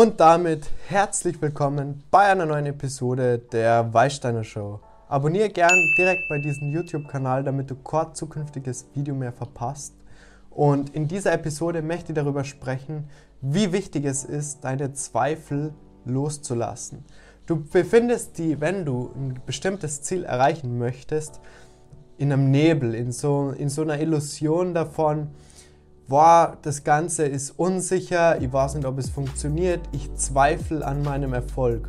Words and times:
Und 0.00 0.18
damit 0.18 0.70
herzlich 0.88 1.42
willkommen 1.42 2.02
bei 2.10 2.20
einer 2.20 2.46
neuen 2.46 2.64
Episode 2.64 3.36
der 3.36 3.92
Weißsteiner 3.92 4.44
Show. 4.44 4.80
Abonniere 5.08 5.50
gern 5.50 5.78
direkt 5.98 6.26
bei 6.30 6.38
diesem 6.38 6.72
YouTube-Kanal, 6.72 7.44
damit 7.44 7.70
du 7.70 7.74
kein 7.74 8.14
zukünftiges 8.14 8.86
Video 8.94 9.14
mehr 9.14 9.34
verpasst. 9.34 9.92
Und 10.48 10.94
in 10.94 11.06
dieser 11.06 11.34
Episode 11.34 11.82
möchte 11.82 12.12
ich 12.12 12.16
darüber 12.16 12.44
sprechen, 12.44 13.10
wie 13.42 13.72
wichtig 13.72 14.06
es 14.06 14.24
ist, 14.24 14.64
deine 14.64 14.94
Zweifel 14.94 15.74
loszulassen. 16.06 17.04
Du 17.44 17.62
befindest 17.62 18.38
die, 18.38 18.58
wenn 18.58 18.86
du 18.86 19.10
ein 19.14 19.38
bestimmtes 19.44 20.00
Ziel 20.00 20.24
erreichen 20.24 20.78
möchtest, 20.78 21.42
in 22.16 22.32
einem 22.32 22.50
Nebel, 22.50 22.94
in 22.94 23.12
so, 23.12 23.50
in 23.50 23.68
so 23.68 23.82
einer 23.82 24.00
Illusion 24.00 24.72
davon, 24.72 25.28
boah, 26.10 26.58
das 26.62 26.82
Ganze 26.82 27.24
ist 27.24 27.52
unsicher, 27.52 28.42
ich 28.42 28.52
weiß 28.52 28.74
nicht, 28.74 28.84
ob 28.84 28.98
es 28.98 29.08
funktioniert, 29.08 29.80
ich 29.92 30.12
zweifle 30.16 30.84
an 30.84 31.02
meinem 31.02 31.32
Erfolg. 31.32 31.88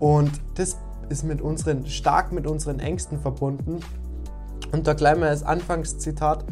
Und 0.00 0.32
das 0.56 0.76
ist 1.08 1.22
mit 1.22 1.40
unseren, 1.40 1.86
stark 1.86 2.32
mit 2.32 2.48
unseren 2.48 2.80
Ängsten 2.80 3.20
verbunden. 3.20 3.78
Und 4.72 4.88
da 4.88 4.94
gleich 4.94 5.16
mal 5.16 5.28
als 5.28 5.44
Anfangszitat 5.44 6.44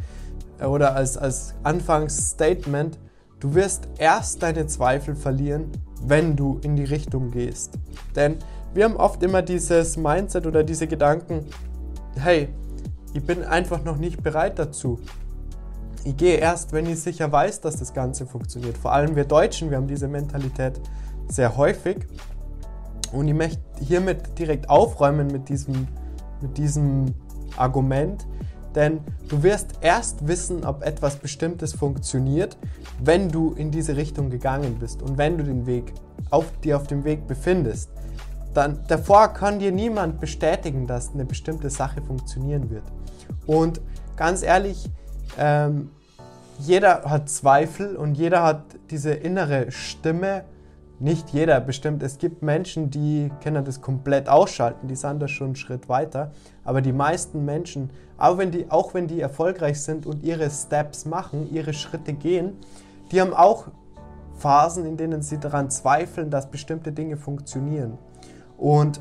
äh, 0.61 0.65
oder 0.67 0.95
als, 0.95 1.19
als 1.19 1.55
Anfangsstatement, 1.65 3.01
du 3.41 3.53
wirst 3.57 3.89
erst 3.99 4.41
deine 4.45 4.69
Zweifel 4.69 5.17
verlieren, 5.17 5.73
wenn 6.05 6.37
du 6.37 6.61
in 6.63 6.77
die 6.77 6.85
Richtung 6.85 7.33
gehst. 7.33 7.81
Denn 8.15 8.37
wir 8.75 8.85
haben 8.85 8.97
oft 8.97 9.25
immer 9.25 9.43
dieses 9.43 9.97
Mindset 9.97 10.47
oder 10.47 10.63
diese 10.63 10.87
Gedanken, 10.87 11.47
hey, 12.15 12.49
ich 13.13 13.27
bin 13.27 13.43
einfach 13.43 13.83
noch 13.83 13.97
nicht 13.97 14.23
bereit 14.23 14.61
dazu 14.61 15.01
ich 16.05 16.17
gehe 16.17 16.37
erst, 16.37 16.73
wenn 16.73 16.87
ich 16.87 17.01
sicher 17.01 17.31
weiß, 17.31 17.61
dass 17.61 17.77
das 17.77 17.95
Ganze 17.95 18.27
funktioniert. 18.27 18.77
Vor 18.77 18.93
allem 18.93 19.15
wir 19.15 19.25
Deutschen, 19.25 19.71
wir 19.71 19.77
haben 19.77 19.87
diese 19.87 20.09
Mentalität 20.09 20.81
sehr 21.29 21.57
häufig. 21.57 21.99
Und 23.13 23.29
ich 23.29 23.35
möchte 23.35 23.61
hiermit 23.79 24.39
direkt 24.39 24.71
aufräumen 24.71 25.29
mit 25.29 25.49
diesem, 25.49 25.87
mit 26.41 26.57
diesem 26.57 27.15
Argument. 27.57 28.27
Denn 28.75 29.01
du 29.29 29.43
wirst 29.43 29.73
erst 29.83 30.27
wissen, 30.27 30.65
ob 30.65 30.83
etwas 30.83 31.17
Bestimmtes 31.17 31.75
funktioniert, 31.75 32.57
wenn 33.03 33.29
du 33.29 33.53
in 33.53 33.71
diese 33.71 33.97
Richtung 33.97 34.31
gegangen 34.31 34.77
bist 34.81 35.03
und 35.03 35.19
wenn 35.19 35.37
du 35.37 35.45
den 35.45 35.67
Weg 35.67 35.93
auf 36.31 36.47
dir 36.61 36.77
auf 36.77 36.87
dem 36.87 37.05
Weg 37.05 37.27
befindest. 37.27 37.91
Dann 38.55 38.81
davor 38.89 39.29
kann 39.29 39.59
dir 39.59 39.73
niemand 39.73 40.21
bestätigen, 40.21 40.87
dass 40.87 41.13
eine 41.13 41.27
bestimmte 41.27 41.69
Sache 41.71 42.01
funktionieren 42.01 42.71
wird. 42.71 42.85
Und 43.47 43.81
ganz 44.17 44.43
ehrlich, 44.43 44.91
ähm, 45.39 45.91
jeder 46.59 47.03
hat 47.05 47.29
Zweifel 47.29 47.97
und 47.97 48.15
jeder 48.15 48.43
hat 48.43 48.63
diese 48.91 49.13
innere 49.13 49.71
Stimme. 49.71 50.45
Nicht 51.01 51.31
jeder 51.31 51.61
bestimmt. 51.61 52.03
Es 52.03 52.19
gibt 52.19 52.43
Menschen, 52.43 52.91
die 52.91 53.33
können 53.43 53.65
das 53.65 53.81
komplett 53.81 54.29
ausschalten, 54.29 54.87
die 54.87 54.95
sind 54.95 55.21
da 55.21 55.27
schon 55.27 55.49
einen 55.49 55.57
Schritt 55.57 55.89
weiter. 55.89 56.31
Aber 56.63 56.81
die 56.81 56.93
meisten 56.93 57.45
Menschen, 57.45 57.91
auch 58.19 58.39
wenn 58.39 58.53
die, 58.53 58.71
auch 58.71 58.95
wenn 58.95 59.09
die 59.09 59.21
erfolgreich 59.21 59.83
sind 59.83 60.07
und 60.07 60.23
ihre 60.23 60.49
Steps 60.51 61.05
machen, 61.05 61.53
ihre 61.53 61.73
Schritte 61.73 62.13
gehen, 62.13 62.53
die 63.11 63.21
haben 63.21 63.35
auch 63.35 63.67
Phasen, 64.37 64.87
in 64.87 64.97
denen 64.97 65.23
sie 65.23 65.39
daran 65.39 65.71
zweifeln, 65.71 66.31
dass 66.31 66.51
bestimmte 66.51 66.93
Dinge 66.93 67.17
funktionieren. 67.17 67.99
Und 68.57 69.01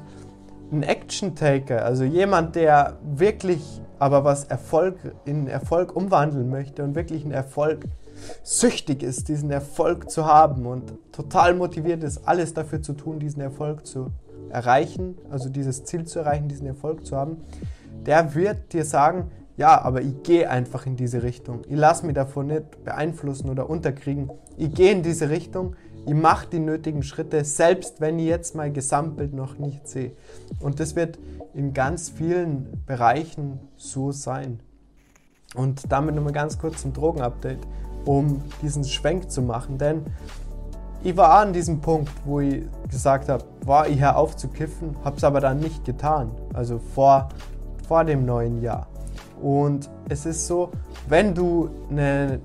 ein 0.71 0.83
Action-Taker, 0.83 1.85
also 1.85 2.03
jemand, 2.03 2.55
der 2.55 2.97
wirklich 3.03 3.81
aber 4.01 4.23
was 4.23 4.45
Erfolg 4.45 4.95
in 5.25 5.45
Erfolg 5.47 5.95
umwandeln 5.95 6.49
möchte 6.49 6.83
und 6.83 6.95
wirklich 6.95 7.23
ein 7.23 7.31
Erfolg 7.31 7.85
süchtig 8.41 9.03
ist, 9.03 9.27
diesen 9.27 9.51
Erfolg 9.51 10.09
zu 10.09 10.25
haben 10.25 10.65
und 10.65 10.93
total 11.11 11.53
motiviert 11.53 12.03
ist, 12.03 12.27
alles 12.27 12.55
dafür 12.55 12.81
zu 12.81 12.93
tun, 12.93 13.19
diesen 13.19 13.43
Erfolg 13.43 13.85
zu 13.85 14.07
erreichen, 14.49 15.19
also 15.29 15.49
dieses 15.49 15.83
Ziel 15.83 16.05
zu 16.05 16.17
erreichen, 16.17 16.47
diesen 16.47 16.65
Erfolg 16.65 17.05
zu 17.05 17.15
haben, 17.15 17.43
der 18.03 18.33
wird 18.33 18.73
dir 18.73 18.85
sagen, 18.85 19.29
ja, 19.55 19.79
aber 19.79 20.01
ich 20.01 20.23
gehe 20.23 20.49
einfach 20.49 20.87
in 20.87 20.95
diese 20.95 21.21
Richtung. 21.21 21.61
Ich 21.69 21.77
lasse 21.77 22.03
mich 22.03 22.15
davon 22.15 22.47
nicht 22.47 22.83
beeinflussen 22.83 23.51
oder 23.51 23.69
unterkriegen. 23.69 24.31
Ich 24.57 24.73
gehe 24.73 24.93
in 24.93 25.03
diese 25.03 25.29
Richtung, 25.29 25.75
ich 26.05 26.13
mache 26.13 26.47
die 26.47 26.59
nötigen 26.59 27.03
Schritte, 27.03 27.43
selbst 27.45 28.01
wenn 28.01 28.17
ich 28.17 28.25
jetzt 28.25 28.55
mein 28.55 28.73
Gesamtbild 28.73 29.33
noch 29.33 29.57
nicht 29.57 29.87
sehe. 29.87 30.11
Und 30.59 30.79
das 30.79 30.95
wird 30.95 31.19
in 31.53 31.73
ganz 31.73 32.09
vielen 32.09 32.83
Bereichen 32.85 33.59
so 33.77 34.11
sein. 34.11 34.59
Und 35.55 35.91
damit 35.91 36.15
nochmal 36.15 36.33
ganz 36.33 36.57
kurz 36.57 36.85
ein 36.85 36.93
Drogenupdate, 36.93 37.59
um 38.05 38.41
diesen 38.61 38.83
Schwenk 38.83 39.29
zu 39.29 39.41
machen. 39.41 39.77
Denn 39.77 40.05
ich 41.03 41.15
war 41.17 41.39
an 41.39 41.53
diesem 41.53 41.81
Punkt, 41.81 42.11
wo 42.25 42.39
ich 42.39 42.63
gesagt 42.89 43.29
habe, 43.29 43.43
war 43.65 43.87
ich 43.87 43.97
hier 43.97 44.15
auf 44.15 44.35
zu 44.35 44.47
kiffen, 44.47 44.95
habe 45.03 45.17
es 45.17 45.23
aber 45.23 45.39
dann 45.39 45.59
nicht 45.59 45.85
getan. 45.85 46.31
Also 46.53 46.79
vor, 46.79 47.29
vor 47.87 48.05
dem 48.05 48.25
neuen 48.25 48.61
Jahr. 48.61 48.87
Und 49.41 49.89
es 50.09 50.25
ist 50.25 50.47
so, 50.47 50.69
wenn 51.09 51.33
du 51.33 51.69
eine 51.89 52.39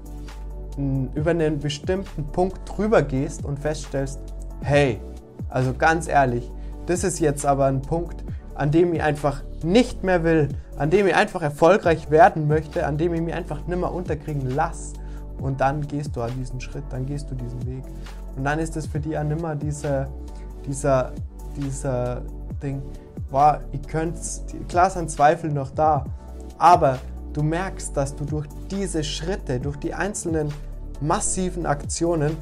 über 0.77 1.31
einen 1.31 1.59
bestimmten 1.59 2.25
Punkt 2.27 2.61
drüber 2.67 3.03
gehst 3.03 3.45
und 3.45 3.59
feststellst, 3.59 4.21
hey, 4.63 5.01
also 5.49 5.73
ganz 5.73 6.09
ehrlich, 6.09 6.51
das 6.87 7.05
ist 7.05 7.19
jetzt 7.19 7.47
aber 7.47 7.67
ein 7.67 7.83
Punkt, 7.83 8.25
an 8.55 8.71
dem 8.71 8.93
ich 8.95 9.03
einfach 9.03 9.43
nicht 9.63 10.03
mehr 10.03 10.25
will, 10.25 10.49
an 10.77 10.91
dem 10.91 11.07
ich 11.07 11.15
einfach 11.15 11.43
erfolgreich 11.43 12.11
werden 12.11 12.47
möchte, 12.47 12.87
an 12.87 12.97
dem 12.97 13.15
ich 13.15 13.21
mich 13.21 13.35
einfach 13.35 13.67
nimmer 13.67 13.93
unterkriegen 13.93 14.51
lasse. 14.51 14.95
Und 15.39 15.61
dann 15.61 15.87
gehst 15.87 16.17
du 16.17 16.23
an 16.23 16.31
diesen 16.39 16.61
Schritt, 16.61 16.85
dann 16.91 17.05
gehst 17.05 17.31
du 17.31 17.35
diesen 17.35 17.65
Weg. 17.67 17.85
Und 18.37 18.45
dann 18.45 18.59
ist 18.59 18.77
es 18.77 18.87
für 18.87 19.01
dich 19.01 19.17
auch 19.19 19.25
nimmer 19.25 19.55
dieser, 19.55 20.09
dieser, 20.67 21.13
dieser 21.57 22.23
Ding, 22.63 22.83
wow, 23.31 23.57
ich 23.73 23.83
könnte, 23.83 24.21
klar 24.69 24.91
sind 24.91 25.11
Zweifel 25.11 25.51
noch 25.51 25.71
da, 25.71 26.05
aber 26.59 26.99
du 27.37 27.43
merkst, 27.43 27.97
dass 27.97 28.17
du 28.17 28.25
durch 28.25 28.47
diese 28.71 29.05
Schritte, 29.05 29.61
durch 29.61 29.77
die 29.77 29.93
einzelnen 29.93 30.53
massiven 31.01 31.67
Aktionen, 31.67 32.37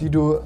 die 0.00 0.08
du 0.08 0.38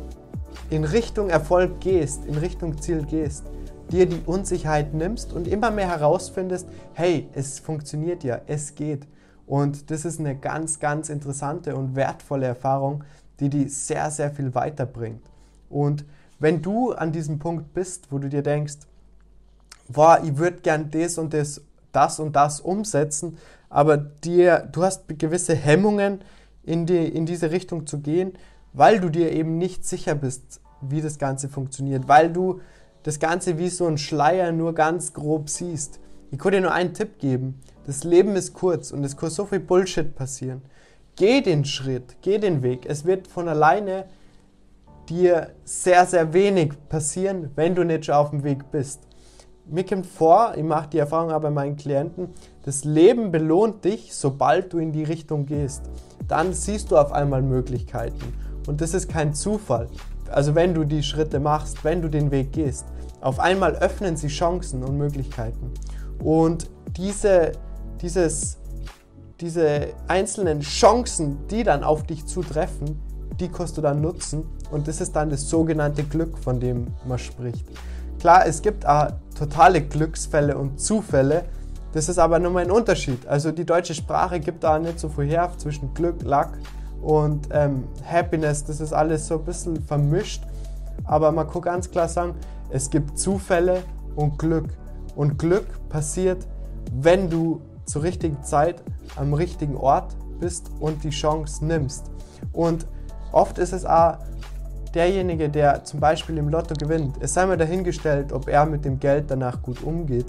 in 0.71 0.83
Richtung 0.85 1.31
Erfolg 1.31 1.81
gehst, 1.81 2.25
in 2.25 2.37
Richtung 2.37 2.81
Ziel 2.83 3.05
gehst, 3.05 3.45
dir 3.93 4.07
die 4.07 4.21
Unsicherheit 4.27 4.93
nimmst 4.93 5.33
und 5.33 5.47
immer 5.47 5.71
mehr 5.71 5.89
herausfindest, 5.89 6.69
hey, 6.95 7.29
es 7.35 7.61
funktioniert 7.61 8.25
ja, 8.25 8.41
es 8.49 8.75
geht. 8.75 9.07
Und 9.47 9.93
das 9.93 10.05
ist 10.05 10.19
eine 10.19 10.35
ganz, 10.35 10.81
ganz 10.81 11.09
interessante 11.09 11.77
und 11.77 11.95
wertvolle 11.95 12.47
Erfahrung, 12.47 13.05
die 13.39 13.49
die 13.49 13.69
sehr, 13.69 14.11
sehr 14.11 14.33
viel 14.33 14.53
weiterbringt. 14.57 15.23
Und 15.71 16.05
wenn 16.41 16.61
du 16.61 16.91
an 16.93 17.13
diesem 17.13 17.39
Punkt 17.39 17.73
bist, 17.73 18.11
wo 18.11 18.19
du 18.19 18.29
dir 18.29 18.43
denkst, 18.43 18.79
boah, 19.89 20.21
ich 20.25 20.37
würde 20.37 20.59
gern 20.59 20.91
das 20.91 21.19
und 21.19 21.33
das, 21.33 21.61
das 21.93 22.19
und 22.19 22.35
das 22.35 22.61
umsetzen, 22.61 23.39
aber 23.77 23.99
dir, 23.99 24.67
du 24.73 24.85
hast 24.85 25.03
gewisse 25.19 25.55
Hemmungen, 25.55 26.21
in, 26.63 26.87
die, 26.87 27.09
in 27.09 27.27
diese 27.27 27.51
Richtung 27.51 27.87
zu 27.87 28.01
gehen, 28.01 28.33
weil 28.73 29.01
du 29.01 29.11
dir 29.11 29.33
eben 29.33 29.59
nicht 29.59 29.85
sicher 29.85 30.15
bist, 30.15 30.63
wie 30.81 31.03
das 31.03 31.19
Ganze 31.19 31.51
funktioniert, 31.51 32.09
weil 32.09 32.33
du 32.33 32.61
das 33.03 33.21
Ganze 33.21 33.59
wie 33.59 33.69
so 33.69 33.87
ein 33.87 33.99
Schleier 33.99 34.51
nur 34.51 34.75
ganz 34.75 35.13
grob 35.13 35.51
siehst. 35.51 36.01
Ich 36.31 36.39
kann 36.39 36.53
dir 36.53 36.63
nur 36.63 36.73
einen 36.73 36.95
Tipp 36.95 37.19
geben. 37.19 37.61
Das 37.85 38.03
Leben 38.03 38.35
ist 38.35 38.55
kurz 38.55 38.93
und 38.93 39.05
es 39.05 39.15
kann 39.15 39.29
so 39.29 39.45
viel 39.45 39.61
Bullshit 39.61 40.15
passieren. 40.15 40.63
Geh 41.15 41.43
den 41.43 41.67
Schritt, 41.67 42.17
geh 42.23 42.39
den 42.39 42.63
Weg. 42.63 42.87
Es 42.87 43.05
wird 43.05 43.29
von 43.29 43.47
alleine 43.47 44.07
dir 45.11 45.51
sehr, 45.65 46.07
sehr 46.07 46.33
wenig 46.33 46.73
passieren, 46.89 47.51
wenn 47.57 47.75
du 47.75 47.85
nicht 47.85 48.07
schon 48.07 48.15
auf 48.15 48.31
dem 48.31 48.43
Weg 48.43 48.71
bist 48.71 49.07
mir 49.69 49.85
kommt 49.85 50.07
vor, 50.07 50.55
ich 50.57 50.63
mache 50.63 50.89
die 50.91 50.99
Erfahrung 50.99 51.33
auch 51.33 51.41
bei 51.41 51.51
meinen 51.51 51.77
Klienten, 51.77 52.29
das 52.63 52.85
Leben 52.85 53.31
belohnt 53.31 53.85
dich, 53.85 54.15
sobald 54.15 54.73
du 54.73 54.79
in 54.79 54.93
die 54.93 55.05
Richtung 55.05 55.47
gehst. 55.47 55.83
Dann 56.29 56.53
siehst 56.53 56.91
du 56.91 56.97
auf 56.97 57.13
einmal 57.13 57.43
Möglichkeiten. 57.43 58.33
Und 58.67 58.81
das 58.81 58.95
ist 58.95 59.09
kein 59.09 59.35
Zufall. 59.35 59.89
Also 60.31 60.55
wenn 60.55 60.75
du 60.75 60.85
die 60.85 61.03
Schritte 61.03 61.41
machst, 61.41 61.85
wenn 61.85 62.03
du 62.03 62.09
den 62.09 62.31
Weg 62.31 62.53
gehst, 62.53 62.87
auf 63.21 63.41
einmal 63.41 63.77
öffnen 63.77 64.17
sie 64.17 64.29
Chancen 64.29 64.83
und 64.83 64.97
Möglichkeiten. 64.97 65.73
Und 66.23 66.69
diese, 66.97 67.53
dieses, 68.01 68.59
diese 69.41 69.89
einzelnen 70.09 70.61
Chancen, 70.61 71.47
die 71.49 71.63
dann 71.63 71.85
auf 71.85 72.05
dich 72.05 72.27
zutreffen, 72.27 73.01
die 73.39 73.49
kannst 73.49 73.77
du 73.77 73.83
dann 73.83 74.01
nutzen. 74.01 74.45
Und 74.71 74.89
das 74.89 75.01
ist 75.01 75.15
dann 75.15 75.31
das 75.31 75.49
sogenannte 75.49 76.03
Glück, 76.05 76.39
von 76.39 76.59
dem 76.59 76.89
man 77.07 77.19
spricht. 77.19 77.67
Klar, 78.21 78.47
es 78.47 78.63
gibt 78.63 78.87
auch 78.87 79.09
totale 79.39 79.83
Glücksfälle 79.83 80.57
und 80.57 80.81
Zufälle. 80.81 81.45
Das 81.93 82.09
ist 82.09 82.19
aber 82.19 82.39
nur 82.39 82.59
ein 82.59 82.71
Unterschied. 82.71 83.27
Also 83.27 83.53
die 83.53 83.65
deutsche 83.65 83.95
Sprache 83.95 84.41
gibt 84.41 84.65
da 84.65 84.79
nicht 84.79 84.99
so 84.99 85.09
viel 85.09 85.27
her 85.27 85.51
zwischen 85.57 85.95
Glück, 85.95 86.23
Luck 86.23 86.51
und 87.03 87.49
ähm, 87.53 87.85
Happiness. 88.05 88.65
Das 88.65 88.81
ist 88.81 88.93
alles 88.93 89.27
so 89.27 89.39
ein 89.39 89.45
bisschen 89.45 89.83
vermischt. 89.83 90.43
Aber 91.05 91.31
man 91.33 91.49
kann 91.49 91.63
ganz 91.63 91.91
klar 91.91 92.09
sagen, 92.09 92.35
es 92.71 92.91
gibt 92.91 93.19
Zufälle 93.19 93.83
und 94.15 94.39
Glück. 94.39 94.67
Und 95.15 95.39
Glück 95.39 95.67
passiert, 95.89 96.47
wenn 96.93 97.31
du 97.31 97.61
zur 97.85 98.03
richtigen 98.03 98.43
Zeit 98.43 98.83
am 99.17 99.33
richtigen 99.33 99.77
Ort 99.77 100.17
bist 100.41 100.71
und 100.81 101.05
die 101.05 101.11
Chance 101.11 101.65
nimmst. 101.65 102.11
Und 102.53 102.87
oft 103.33 103.59
ist 103.59 103.73
es 103.73 103.87
auch 103.87 104.19
derjenige, 104.97 105.49
der 105.49 105.85
zum 105.85 106.01
Beispiel 106.01 106.39
im 106.39 106.49
Lotto 106.49 106.75
gewinnt, 106.75 107.17
es 107.21 107.35
sei 107.35 107.47
mal 107.47 107.57
dahingestellt, 107.57 108.33
ob 108.33 108.49
er 108.49 108.67
mit 108.67 108.85
dem 108.85 108.99
Geld 108.99 109.31
danach 109.31 109.63
gut 109.63 109.83
umgeht. 109.83 110.27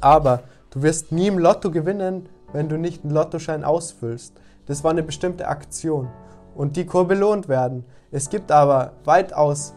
Aber 0.00 0.42
du 0.70 0.82
wirst 0.82 1.12
nie 1.12 1.28
im 1.28 1.38
Lotto 1.38 1.70
gewinnen, 1.70 2.28
wenn 2.52 2.68
du 2.68 2.78
nicht 2.78 3.04
einen 3.04 3.12
Lottoschein 3.12 3.64
ausfüllst. 3.64 4.32
Das 4.66 4.82
war 4.82 4.90
eine 4.90 5.02
bestimmte 5.02 5.46
Aktion 5.48 6.08
und 6.54 6.76
die 6.76 6.86
kann 6.86 7.06
belohnt 7.06 7.48
werden. 7.48 7.84
Es 8.10 8.30
gibt 8.30 8.50
aber 8.50 8.92
weitaus 9.04 9.74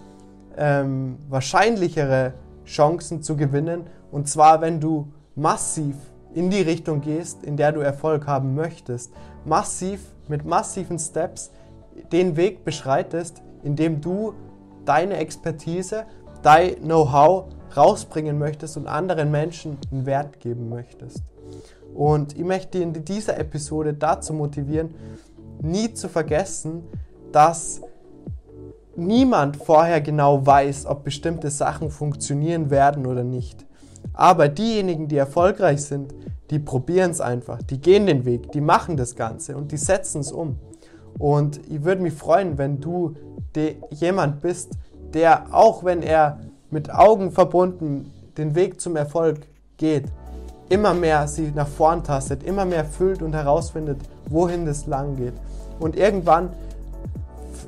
ähm, 0.57 1.17
wahrscheinlichere 1.29 2.33
Chancen 2.65 3.21
zu 3.21 3.35
gewinnen 3.35 3.83
und 4.11 4.27
zwar, 4.27 4.61
wenn 4.61 4.79
du 4.79 5.11
massiv 5.35 5.95
in 6.33 6.49
die 6.49 6.61
Richtung 6.61 7.01
gehst, 7.01 7.43
in 7.43 7.57
der 7.57 7.73
du 7.73 7.81
Erfolg 7.81 8.25
haben 8.25 8.55
möchtest. 8.55 9.11
Massiv, 9.43 10.01
mit 10.29 10.45
massiven 10.45 10.97
Steps 10.97 11.51
den 12.11 12.37
Weg 12.37 12.63
beschreitest, 12.63 13.41
indem 13.63 14.01
du 14.01 14.33
deine 14.85 15.17
Expertise, 15.17 16.05
dein 16.41 16.75
Know-how 16.81 17.45
rausbringen 17.75 18.37
möchtest 18.37 18.77
und 18.77 18.87
anderen 18.87 19.31
Menschen 19.31 19.77
einen 19.91 20.05
Wert 20.05 20.39
geben 20.39 20.69
möchtest. 20.69 21.23
Und 21.93 22.37
ich 22.37 22.43
möchte 22.43 22.79
in 22.79 22.93
dieser 23.05 23.37
Episode 23.37 23.93
dazu 23.93 24.33
motivieren, 24.33 24.93
nie 25.61 25.93
zu 25.93 26.09
vergessen, 26.09 26.83
dass 27.31 27.81
niemand 28.95 29.57
vorher 29.57 30.01
genau 30.01 30.45
weiß, 30.45 30.85
ob 30.85 31.03
bestimmte 31.03 31.49
Sachen 31.49 31.89
funktionieren 31.89 32.69
werden 32.69 33.05
oder 33.05 33.23
nicht. 33.23 33.65
Aber 34.13 34.49
diejenigen, 34.49 35.07
die 35.07 35.17
erfolgreich 35.17 35.83
sind, 35.83 36.13
die 36.49 36.59
probieren 36.59 37.11
es 37.11 37.21
einfach, 37.21 37.61
die 37.61 37.79
gehen 37.79 38.05
den 38.05 38.25
Weg, 38.25 38.51
die 38.51 38.61
machen 38.61 38.97
das 38.97 39.15
Ganze 39.15 39.55
und 39.55 39.71
die 39.71 39.77
setzen 39.77 40.21
es 40.21 40.31
um. 40.31 40.59
Und 41.17 41.59
ich 41.69 41.83
würde 41.83 42.01
mich 42.01 42.13
freuen, 42.13 42.57
wenn 42.57 42.79
du 42.79 43.15
jemand 43.91 44.41
bist, 44.41 44.71
der 45.13 45.53
auch 45.53 45.83
wenn 45.83 46.01
er 46.01 46.39
mit 46.69 46.93
Augen 46.93 47.31
verbunden 47.31 48.11
den 48.37 48.55
Weg 48.55 48.79
zum 48.79 48.95
Erfolg 48.95 49.39
geht, 49.77 50.05
immer 50.69 50.93
mehr 50.93 51.27
sie 51.27 51.51
nach 51.53 51.67
vorn 51.67 52.03
tastet, 52.03 52.43
immer 52.43 52.65
mehr 52.65 52.85
füllt 52.85 53.21
und 53.21 53.33
herausfindet, 53.33 53.97
wohin 54.29 54.65
das 54.65 54.87
lang 54.87 55.17
geht. 55.17 55.33
Und 55.79 55.97
irgendwann 55.97 56.49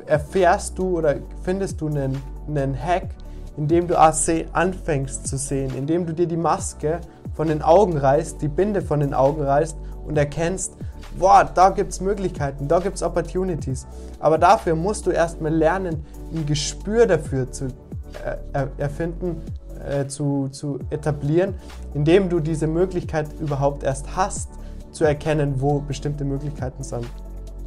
erfährst 0.05 0.77
du 0.77 0.97
oder 0.97 1.15
findest 1.43 1.81
du 1.81 1.87
einen, 1.87 2.17
einen 2.47 2.81
Hack, 2.81 3.09
indem 3.57 3.87
du 3.87 3.99
anfängst 3.99 5.27
zu 5.27 5.37
sehen, 5.37 5.75
indem 5.77 6.05
du 6.05 6.13
dir 6.13 6.27
die 6.27 6.37
Maske 6.37 7.01
von 7.35 7.47
den 7.47 7.61
Augen 7.61 7.97
reißt, 7.97 8.41
die 8.41 8.47
Binde 8.47 8.81
von 8.81 8.99
den 8.99 9.13
Augen 9.13 9.41
reißt 9.41 9.77
und 10.05 10.17
erkennst, 10.17 10.73
boah, 11.17 11.49
da 11.53 11.69
gibt 11.69 11.91
es 11.91 12.01
Möglichkeiten, 12.01 12.67
da 12.67 12.79
gibt 12.79 12.95
es 12.95 13.03
Opportunities. 13.03 13.87
Aber 14.19 14.37
dafür 14.37 14.75
musst 14.75 15.05
du 15.05 15.11
erstmal 15.11 15.53
lernen, 15.53 16.05
ein 16.33 16.45
Gespür 16.45 17.05
dafür 17.05 17.51
zu 17.51 17.65
äh, 17.65 18.67
erfinden, 18.77 19.41
äh, 19.87 20.07
zu, 20.07 20.49
zu 20.49 20.79
etablieren, 20.89 21.55
indem 21.93 22.29
du 22.29 22.39
diese 22.39 22.67
Möglichkeit 22.67 23.27
überhaupt 23.39 23.83
erst 23.83 24.15
hast, 24.15 24.49
zu 24.91 25.03
erkennen, 25.03 25.55
wo 25.57 25.79
bestimmte 25.79 26.23
Möglichkeiten 26.23 26.83
sind. 26.83 27.05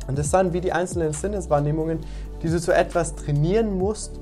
Und 0.07 0.17
das 0.19 0.31
sind 0.31 0.53
wie 0.53 0.61
die 0.61 0.73
einzelnen 0.73 1.13
Sinneswahrnehmungen, 1.13 1.99
die 2.43 2.49
du 2.49 2.61
zu 2.61 2.73
etwas 2.73 3.17
trainieren 3.17 3.77
musst, 3.77 4.21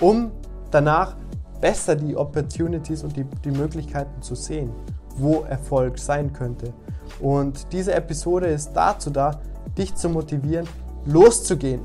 um 0.00 0.30
danach 0.70 1.16
besser 1.60 1.96
die 1.96 2.16
Opportunities 2.16 3.02
und 3.02 3.16
die, 3.16 3.24
die 3.44 3.50
Möglichkeiten 3.50 4.22
zu 4.22 4.34
sehen, 4.34 4.70
wo 5.16 5.42
Erfolg 5.42 5.98
sein 5.98 6.32
könnte. 6.32 6.72
Und 7.20 7.72
diese 7.72 7.94
Episode 7.94 8.46
ist 8.46 8.72
dazu 8.72 9.10
da, 9.10 9.40
dich 9.76 9.94
zu 9.94 10.08
motivieren, 10.08 10.66
loszugehen, 11.04 11.80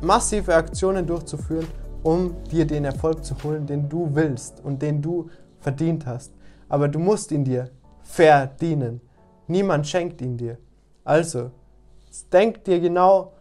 massive 0.00 0.54
Aktionen 0.54 1.06
durchzuführen, 1.06 1.66
um 2.02 2.34
dir 2.50 2.66
den 2.66 2.84
Erfolg 2.84 3.24
zu 3.24 3.34
holen, 3.42 3.66
den 3.66 3.88
du 3.88 4.08
willst 4.12 4.62
und 4.64 4.80
den 4.80 5.02
du 5.02 5.28
verdient 5.60 6.06
hast. 6.06 6.32
Aber 6.68 6.88
du 6.88 6.98
musst 6.98 7.32
ihn 7.32 7.44
dir 7.44 7.70
verdienen. 8.02 9.00
Niemand 9.48 9.86
schenkt 9.86 10.20
ihn 10.20 10.36
dir. 10.36 10.58
Also, 11.04 11.50
denk 12.32 12.64
dir 12.64 12.80
genau, 12.80 13.32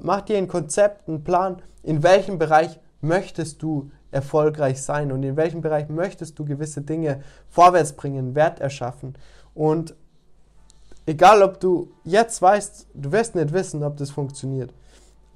mach 0.00 0.22
dir 0.22 0.38
ein 0.38 0.48
Konzept, 0.48 1.08
einen 1.08 1.24
Plan, 1.24 1.62
in 1.82 2.02
welchem 2.02 2.38
Bereich 2.38 2.80
möchtest 3.00 3.62
du 3.62 3.90
erfolgreich 4.10 4.80
sein 4.80 5.12
und 5.12 5.22
in 5.22 5.36
welchem 5.36 5.60
Bereich 5.60 5.88
möchtest 5.88 6.38
du 6.38 6.44
gewisse 6.44 6.82
Dinge 6.82 7.20
vorwärts 7.48 7.92
bringen, 7.94 8.34
Wert 8.34 8.60
erschaffen. 8.60 9.14
Und 9.54 9.94
egal 11.06 11.42
ob 11.42 11.60
du 11.60 11.88
jetzt 12.04 12.40
weißt, 12.40 12.88
du 12.94 13.12
wirst 13.12 13.34
nicht 13.34 13.52
wissen, 13.52 13.82
ob 13.82 13.96
das 13.96 14.10
funktioniert, 14.10 14.72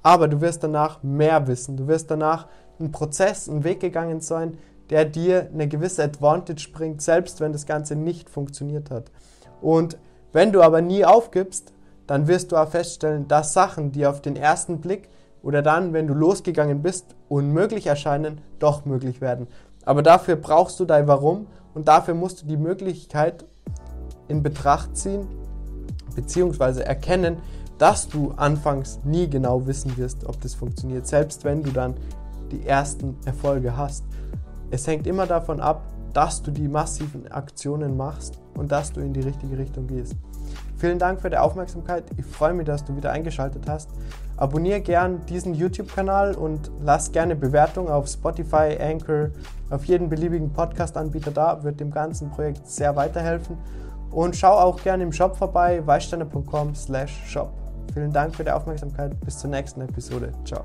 aber 0.03 0.27
du 0.27 0.41
wirst 0.41 0.63
danach 0.63 1.03
mehr 1.03 1.47
wissen. 1.47 1.77
Du 1.77 1.87
wirst 1.87 2.09
danach 2.09 2.47
einen 2.79 2.91
Prozess, 2.91 3.49
einen 3.49 3.63
Weg 3.63 3.79
gegangen 3.79 4.21
sein, 4.21 4.57
der 4.89 5.05
dir 5.05 5.49
eine 5.53 5.67
gewisse 5.67 6.03
Advantage 6.03 6.69
bringt, 6.73 7.01
selbst 7.01 7.41
wenn 7.41 7.51
das 7.51 7.65
Ganze 7.65 7.95
nicht 7.95 8.29
funktioniert 8.29 8.89
hat. 8.89 9.11
Und 9.61 9.97
wenn 10.31 10.51
du 10.51 10.61
aber 10.61 10.81
nie 10.81 11.05
aufgibst, 11.05 11.73
dann 12.07 12.27
wirst 12.27 12.51
du 12.51 12.57
auch 12.57 12.69
feststellen, 12.69 13.27
dass 13.27 13.53
Sachen, 13.53 13.91
die 13.91 14.07
auf 14.07 14.21
den 14.21 14.35
ersten 14.35 14.79
Blick 14.79 15.09
oder 15.43 15.61
dann, 15.61 15.93
wenn 15.93 16.07
du 16.07 16.13
losgegangen 16.13 16.81
bist, 16.81 17.15
unmöglich 17.27 17.87
erscheinen, 17.87 18.41
doch 18.57 18.85
möglich 18.85 19.21
werden. 19.21 19.47
Aber 19.85 20.01
dafür 20.01 20.35
brauchst 20.35 20.79
du 20.79 20.85
dein 20.85 21.07
Warum 21.07 21.47
und 21.73 21.87
dafür 21.87 22.13
musst 22.13 22.41
du 22.41 22.45
die 22.47 22.57
Möglichkeit 22.57 23.45
in 24.27 24.43
Betracht 24.43 24.97
ziehen, 24.97 25.27
beziehungsweise 26.15 26.85
erkennen, 26.85 27.37
dass 27.77 28.07
du 28.07 28.31
anfangs 28.35 28.99
nie 29.03 29.29
genau 29.29 29.65
wissen 29.65 29.97
wirst, 29.97 30.25
ob 30.25 30.39
das 30.41 30.53
funktioniert, 30.53 31.07
selbst 31.07 31.45
wenn 31.45 31.63
du 31.63 31.71
dann 31.71 31.95
die 32.51 32.65
ersten 32.65 33.15
Erfolge 33.25 33.77
hast. 33.77 34.03
Es 34.71 34.85
hängt 34.85 35.07
immer 35.07 35.25
davon 35.25 35.59
ab, 35.59 35.83
dass 36.13 36.41
du 36.41 36.51
die 36.51 36.67
massiven 36.67 37.31
Aktionen 37.31 37.95
machst 37.95 38.39
und 38.55 38.71
dass 38.71 38.91
du 38.91 38.99
in 38.99 39.13
die 39.13 39.21
richtige 39.21 39.57
Richtung 39.57 39.87
gehst. 39.87 40.15
Vielen 40.77 40.99
Dank 40.99 41.21
für 41.21 41.29
die 41.29 41.37
Aufmerksamkeit. 41.37 42.05
Ich 42.17 42.25
freue 42.25 42.53
mich, 42.53 42.65
dass 42.65 42.85
du 42.85 42.95
wieder 42.95 43.11
eingeschaltet 43.11 43.63
hast. 43.67 43.89
Abonniere 44.37 44.79
gern 44.79 45.25
diesen 45.25 45.53
YouTube-Kanal 45.53 46.35
und 46.35 46.71
lass 46.81 47.11
gerne 47.11 47.35
Bewertungen 47.35 47.89
auf 47.89 48.07
Spotify, 48.07 48.77
Anchor, 48.79 49.31
auf 49.69 49.83
jeden 49.85 50.07
beliebigen 50.09 50.53
Podcast-Anbieter 50.53 51.31
da. 51.31 51.63
Wird 51.63 51.79
dem 51.81 51.91
ganzen 51.91 52.29
Projekt 52.31 52.65
sehr 52.67 52.95
weiterhelfen. 52.95 53.57
Und 54.11 54.35
schau 54.35 54.53
auch 54.53 54.81
gerne 54.81 55.03
im 55.03 55.11
Shop 55.11 55.35
vorbei, 55.35 55.85
weißsteiner.com/shop. 55.85 57.53
Vielen 57.93 58.11
Dank 58.11 58.35
für 58.35 58.43
die 58.43 58.51
Aufmerksamkeit. 58.51 59.19
Bis 59.21 59.37
zur 59.37 59.49
nächsten 59.49 59.81
Episode. 59.81 60.31
Ciao. 60.45 60.63